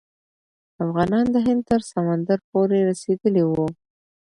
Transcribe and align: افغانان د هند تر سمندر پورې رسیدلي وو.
افغانان 0.83 1.25
د 1.31 1.35
هند 1.45 1.61
تر 1.69 1.81
سمندر 1.91 2.39
پورې 2.49 2.79
رسیدلي 2.89 3.43
وو. 3.47 3.67